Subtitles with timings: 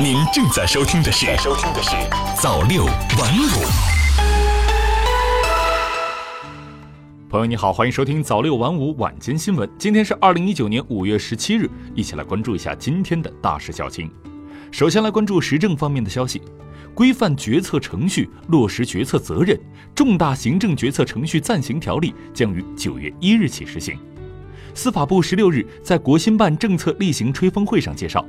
[0.00, 1.90] 您正在收听的是《收听的是
[2.40, 3.46] 早六晚五》。
[7.28, 9.68] 朋友你好，欢迎收听早六晚五晚间新闻。
[9.78, 14.10] 今天是二零一九年五月十七日，一起来关注一下今天的大事小情。
[14.70, 16.40] 首先来关注时政方面的消息，
[16.94, 19.58] 规范决策程序，落实决策责任，
[19.94, 23.96] 重大行政决策程序暂行条例将于九月一日起实行。
[24.74, 28.24] 司法部十六日在国新办政策例行吹风会上介绍，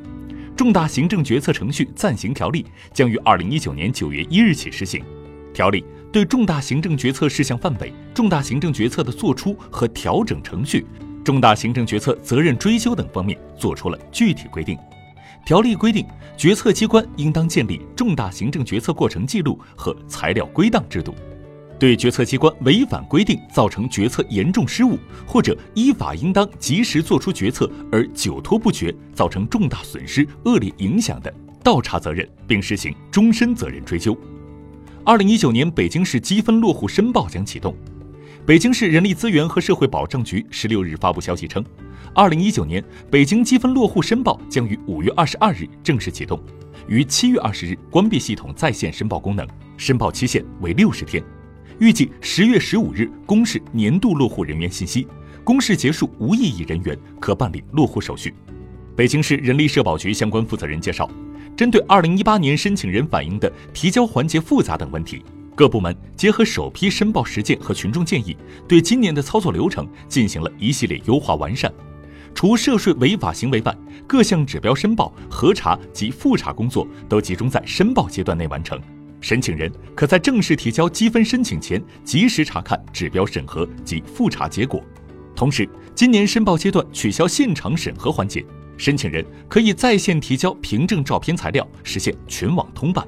[0.55, 5.03] 重大行政决策程序暂行条例将于二零一九年九月一日起实行。
[5.51, 10.85] 条例对重大行政决策事项范围、重大行政决策的作出和调整程序、
[11.23, 14.77] 重大行政决策责任追究等方面作出了具体规定。
[15.45, 16.05] 条例规定，
[16.37, 21.13] 决策机关应当建立重大行政决策过程记录和材料归档制度。
[21.83, 24.97] 对决策机关违反规定造成决策严重失误，
[25.27, 34.17] 或者依法应当及时作出决策而久拖不决，造成重大损失、恶劣影响的，倒查责任，并实行终身责任追究。
[35.03, 37.75] 二零一九年北京市积分落户申报将启动。
[38.45, 41.61] 北京市人力资源和社会保障局十六日发布消息称，
[42.15, 42.81] 二零一九年
[43.11, 46.41] 北京积分落户申报将于五月二十二日正式启动，
[46.87, 51.21] 于七月二十日关闭系统在线申报功能，申报期限为六十天。
[51.79, 55.07] 预计十月十五日公示年度落户人员信息，
[55.43, 58.33] 公示结束无异议人员可办理落户手续。
[58.95, 61.09] 北京市人力社保局相关负责人介绍，
[61.57, 65.23] 针对二零一八年申请人反映的提交环节复杂等问题。
[65.55, 68.35] 各部门结合首批申报实践和群众建议，
[68.67, 71.71] 对今年的操作流程进行了一系列优化完善。
[72.33, 73.77] 除涉税违法行为外，
[74.07, 78.79] 各项指标申报、核查及复查工作都集中在申报阶段内完成。
[79.23, 84.83] 申请人可在正式提交积分申请前，及时查看指标审核及复查结果。
[85.33, 88.45] 同时，今年申报阶段取消现场审核环节，
[88.75, 93.07] 申请人可以在线提交凭证照片材料，实现全网通办。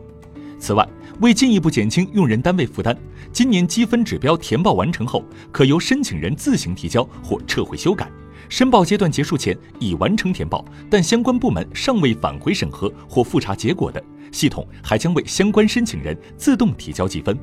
[0.57, 0.87] 此外，
[1.19, 2.97] 为进一步减轻用人单位负担，
[3.33, 8.09] 今年积分指标填报完成后，可由申请人自行提交或撤回修改。
[8.47, 14.01] 申报阶段结束前已完成填报，但相关部门尚未返回审核或复查结果的，
[14.35, 17.37] 系统还将为相关申请人自动提交积分。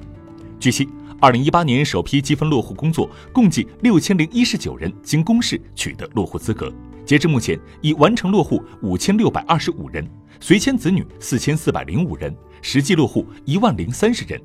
[0.61, 0.87] 据悉，
[1.19, 6.71] 二零一八年首批积分落户工作共计六千零一十九人经公示取得落户资格，
[7.07, 10.07] 截至目前已完成落户五千六百二十五人，
[10.39, 12.33] 随迁子女四千四百零五人。
[12.61, 14.41] 实际落户一万零三十人，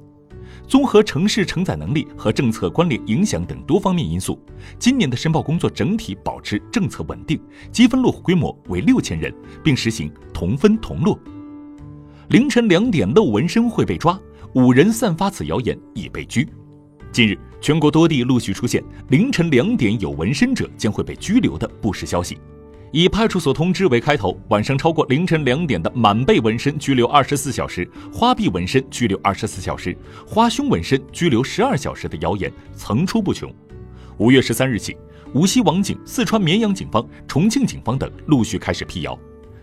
[0.68, 4.42] 综合城市承载能力和政策关联影响等多方面因素，
[4.80, 7.40] 今年的申报工作整体保持政策稳定，
[7.72, 9.32] 积分落户规模为六千人，
[9.64, 11.20] 并实行同分同落。
[12.30, 14.20] 凌晨两点露纹身会被抓，
[14.54, 16.46] 五人散发此谣言已被拘。
[17.10, 22.38] 近日，全国多地陆续出现凌晨两点有纹身者将会被拘留的不实消息。
[22.92, 33.50] 以派出所通知为开头，晚上超过凌晨两点的满背纹身拘留二十四小时，花臂纹身拘留二十四小时，花胸纹身拘留十二小时的谣言层出不穷。
[34.18, 34.98] 五月十三日起，
[35.34, 39.18] 无锡网警、四川绵阳警方、重庆警方等陆续开始辟谣。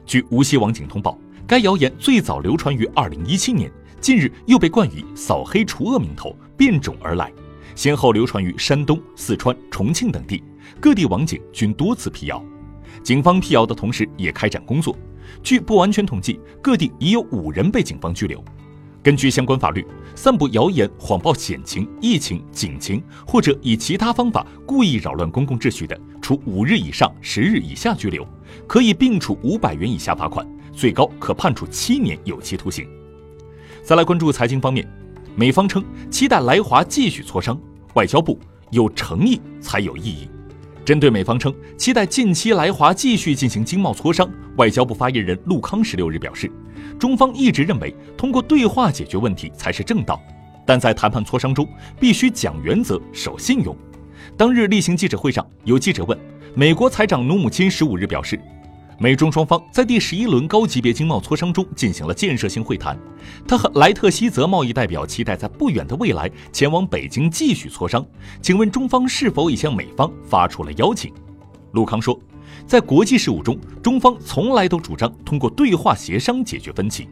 [0.07, 7.31] 据无锡网警通报，该谣言最早流传于二零一七年，近日又被冠以扫黑除恶名头变种而来，
[7.75, 10.43] 先后流传于山东、四川、重庆等地，
[10.81, 12.43] 各地网警均多次辟谣。
[13.03, 14.97] 警方辟谣的同时，也开展工作。
[15.43, 18.43] 据不完全统计，各地已有五人被警方拘留。
[19.03, 28.27] 根据相关法律，散布谣言、谎报险情、疫情、警情，或者以其他方法故意扰乱公共秩序的，处五日以上十日以下拘留，
[28.67, 32.87] 可以并处五百元以下罚款，最高可判处七年有期徒刑。
[33.83, 34.87] 再来关注财经方面，
[35.37, 37.61] 美方称期待来华继续磋商，
[37.95, 38.39] 外交部
[38.71, 40.29] 有诚意才有意义。
[40.85, 46.51] 针对美方称期待近期来华继续进行经贸磋商，外交部发言人陆康十六日表示，
[46.99, 50.21] 中方一直认为通过对话解决问题才是正道，
[50.67, 51.67] 但在谈判磋商中
[51.99, 53.75] 必须讲原则、守信用。
[54.37, 56.19] 当日例行记者会上，有记者问，
[56.55, 58.39] 美国财长努姆钦十五日表示。
[58.99, 62.99] 美中双方在第十一轮高级别经贸磋商中进行了建设性会谈。
[63.47, 68.05] 他和莱特希泽贸易代表期待在不远的未来前往北京继续磋商。
[68.41, 71.13] 请问中方是否已向美方发出了邀请？
[71.73, 72.19] 陆康说，
[72.67, 77.09] 在国际事务中，中方从来都主张通过对话协商解决分歧。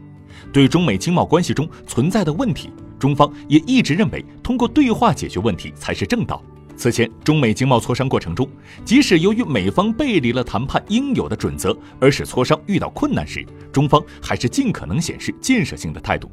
[0.51, 6.41] 对中美经贸关系中存在的问题，中方也一直认为通过对话解决问题才是正道。
[6.75, 8.49] 此前，中美经贸磋商过程中，
[8.83, 16.29] 即使由于美方背离了谈判应有的准则，而使磋商遇到困难时，中方还是尽可能显示建设性的态度。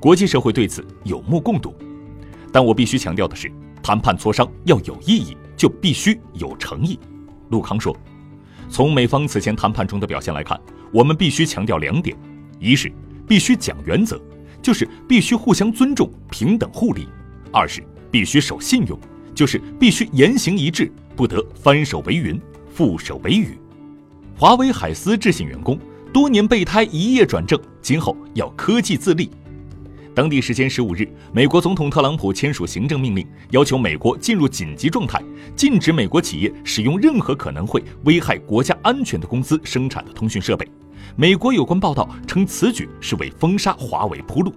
[0.00, 1.74] 国际社会对此有目共睹。
[2.50, 3.50] 但我必须强调的是，
[3.82, 6.98] 谈判磋商要有意义，就必须有诚意。
[7.50, 7.94] 陆康说
[8.70, 10.58] ：“从美方此前谈判中的表现来看，
[10.92, 12.16] 我们必须强调两点：
[12.58, 12.90] 一是
[13.28, 14.20] 必须讲原则，
[14.62, 17.02] 就是必须互相尊重、平等互利；
[17.52, 18.98] 二是必须守信用，
[19.34, 22.40] 就是必须言行一致，不得翻手为云，
[22.76, 23.58] 覆手为雨。
[24.36, 25.78] 华为海思致信员工，
[26.12, 29.30] 多年备胎一夜转正，今后要科技自立。
[30.14, 35.20] 当地时间十五日，美国总统特朗普签署行政命令，要求美国进入紧急状态，
[35.56, 40.68] 禁止美国企业使用任何可能会危害国家安全的公司生产的通讯设备。
[41.16, 44.52] 美国有关报道称，此举是为封杀华为铺路。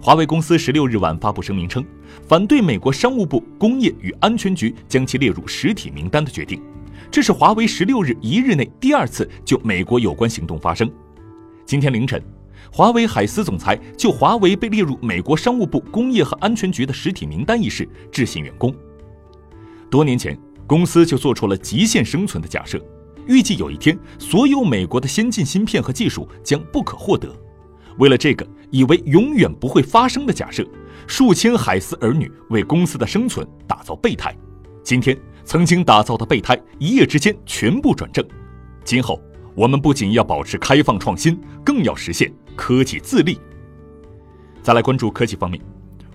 [0.00, 1.84] 华为公司十六日晚发布声明称，
[2.26, 6.60] 反对美国商务部工业与安全局将其列入实体名单的决定。
[7.10, 10.90] 这是华为十六日一日内第二次就美国有关行动发生。
[11.66, 12.22] 今天凌晨。
[12.70, 18.74] 华为海思总裁就华为被列入美国商务部工业和安全局的实体名单一事致信员工。
[19.90, 22.80] 多年前，公司就做出了极限生存的假设，
[23.26, 27.34] 预计有一天所有美国的先进芯片和技术将不可获得。
[27.98, 30.66] 为了这个以为永远不会发生的假设，
[31.06, 34.34] 数千海思儿女为公司的生存打造备胎。
[34.82, 38.24] 今天，曾经打造的备胎一夜之间全部转正。
[38.84, 39.20] 今后，
[39.54, 42.32] 我们不仅要保持开放创新，更要实现。
[42.54, 43.38] 科技自立。
[44.62, 45.60] 再来关注科技方面，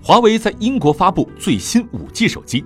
[0.03, 2.63] 华为在英国发布最新 5G 手机。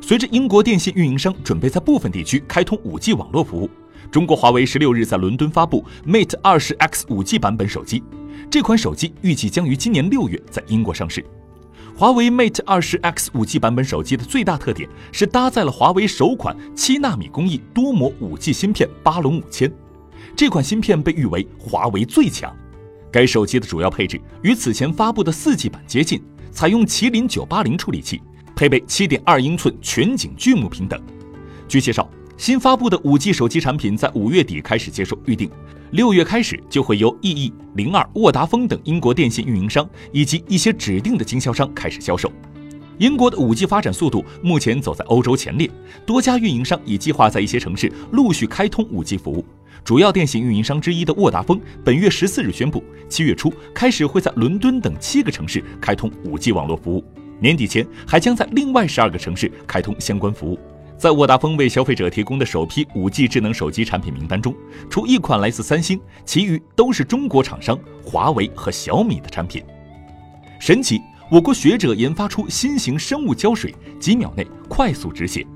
[0.00, 3.68] 随着英国电信运营商准备在部分地区开通 5G 网络服务，
[4.10, 8.02] 中国华为十六日在伦敦发布 Mate 20X 5G 版本手机。
[8.50, 11.24] 这款手机预计将于今年六月在英国上市。
[11.96, 19.72] 华为 Mate 20X 5G 版本手机的最大特点是搭载了华为首款七纳米工艺多模 5G 芯片巴龙五千。
[20.34, 22.52] 这款芯片被誉为华为最强。
[23.12, 26.20] 该手机的主要配置与此前发布的四 G 版接近，
[26.50, 28.20] 采用麒麟九八零处理器，
[28.56, 31.00] 配备七点二英寸全景巨幕屏等。
[31.68, 32.10] 据介绍，
[32.44, 35.48] 新发布的五 G 手机产品在五月底开始接受预定，
[35.92, 42.30] 六月开始就会由 EE、零二、沃达丰等英国电信运营商以及一些指定的经销商开始销售。
[42.98, 45.70] 英国的五 G 发展速度目前走在欧洲前列，
[46.04, 49.42] 多家运营商已计划在一些城市陆续开通五 G 服务。
[49.82, 57.02] 主要电信运营商之一的沃达丰本月十四日宣布，七月初开始会在伦敦等七个城市开通五 G 网络服务，
[57.40, 60.58] 年底前还将在另外十二个城市开通相关服务。
[61.04, 64.56] 在沃达丰为消费者提供的首批五 G 智能手机产品名单中，
[64.88, 69.62] 除一款来自三星，其余都是中国厂商华为和小米的产品。
[70.58, 75.46] 神奇，我国学者研发出新型生物胶水，几秒内快速止血。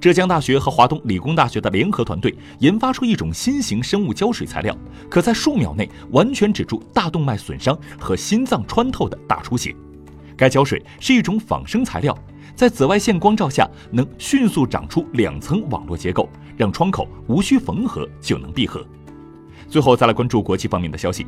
[0.00, 4.72] 浙江大学和华东理工大学的联合团队研发出一种新型生物胶水材料，
[5.10, 9.74] 可在数秒内完全止住大动脉损伤和心脏穿透的大出血。
[10.36, 12.16] 该胶水是一种仿生材料，
[12.54, 18.86] 在紫外线光照下能迅速长出两层网络结构，让窗口无需缝合就能闭合。
[19.68, 21.26] 最后再来关注国际方面的消息，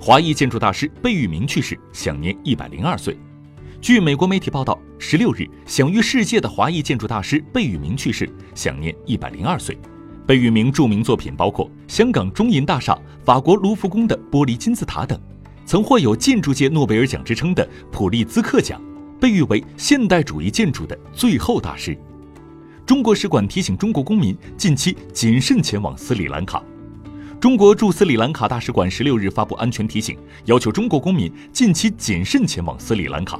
[0.00, 3.18] 华裔建筑大师贝聿铭去世，享年一百零二岁。
[3.80, 9.76] 据美国媒体报道，十六日享誉世界的华裔建筑大师贝聿铭去世，享年一百零二岁。
[10.26, 15.18] 贝聿铭著名作品包括香港中银大厦、法国卢浮宫的玻璃金字塔等，
[15.70, 18.82] 曾获有建筑界诺贝尔奖之称的普利兹克奖，
[19.20, 21.96] 被誉为现代主义建筑的最后大师。
[22.84, 26.60] 中国使馆提醒中国公民近期谨慎前往斯里兰卡。
[27.40, 33.38] 中国驻斯里兰卡大使馆十六日发布安全提醒，要求中国公民近期谨慎前往斯里兰卡。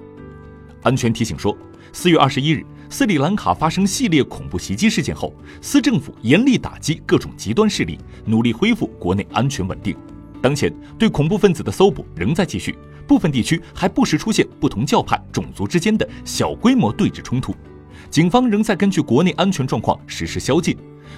[0.85, 1.59] 安全提醒说，
[1.93, 9.97] 四月二十一日，斯里兰卡发生系列恐怖袭击事件后，斯政府严厉打击各种极端势力，努力恢复国内安全稳定。
[10.41, 17.55] 当前，对恐怖分子的搜捕仍在继续，部分地区还不时出现不同教派、种族之间的小规模对峙冲突。
[18.09, 20.77] 警方仍在根据国内安全状况实施宵禁，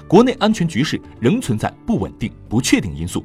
[0.09, 3.25] 国内安全局势仍存在不稳定、不确定因素。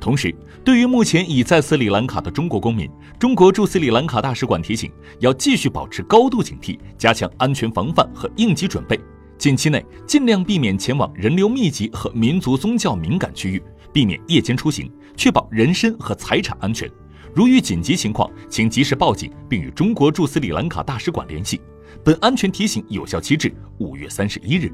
[0.00, 2.88] 同时，对于目前已在斯里兰卡的中国公民，
[3.18, 8.98] 中国驻斯里兰卡大使馆提醒，要继续保持高度警惕，加强安全防范和应急准备。
[9.38, 13.62] 近期内尽量避免前往人流密集和民族宗教敏感区域，
[13.92, 16.90] 避免夜间出行，确保人身和财产安全。
[17.34, 21.60] 如遇紧急情况，请及时报警，并与中国驻斯里兰卡大使馆联系。
[22.04, 24.72] 本安全提醒有效期至五月三十一日。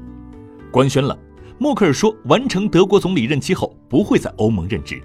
[0.71, 1.17] 官宣了，
[1.57, 5.01] 默克尔说，完成德国总理任期后，不会在欧盟任职。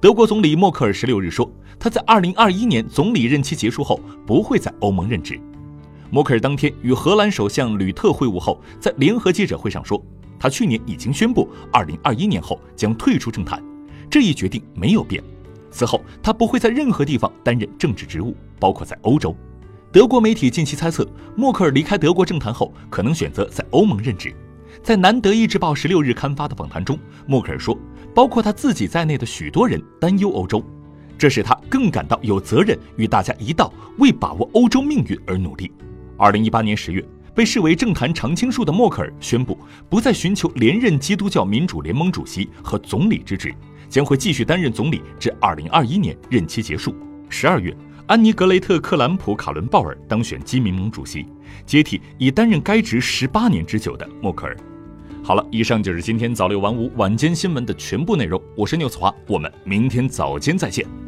[0.00, 5.40] 德国总理默克尔十六日说，他在二零二一年总理任期结束后不会在欧盟任职。
[6.10, 10.02] 默克尔当天与荷兰首相吕特会晤后，在联合记者会上说，
[10.38, 13.62] 他去年已经宣布二零二一年后将退出政坛，
[14.10, 15.22] 这一决定没有变。
[15.70, 19.36] 此后，他不会在任何地方担任政治职务，包括在欧洲。
[19.92, 24.34] 德国媒体近期猜测，默克尔离开德国政坛后可能选择在欧盟任职。
[24.82, 27.76] 在《南德意志报》十六日刊发的访谈中，默克尔说。
[28.14, 30.64] 包括他自己在内的许多人担忧欧洲，
[31.16, 35.70] 这使他更感到有责任与大家一道为把握欧洲命运而努力。
[36.16, 39.56] 二零一八年十月，被视为政坛常青树的默克尔宣布
[39.88, 43.54] 不再寻求连任基督教民主联盟主席和总理之职，
[43.88, 46.94] 将会继续担任总理至二零二一年任期结束。
[47.28, 47.76] 十二月，
[48.06, 51.26] 安妮格雷特克兰普卡伦鲍尔当选基民盟主席，
[51.66, 54.56] 接替已担任该职十八年之久的默克尔。
[55.22, 58.40] 好了，以上就是今天早六晚五晚间新闻的全部内容。
[58.56, 61.07] 我是牛子华，我们明天早间再见。